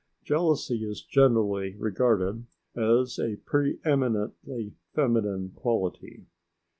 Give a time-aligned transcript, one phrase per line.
[0.23, 6.25] Jealousy is generally regarded as a pre eminently feminine quality.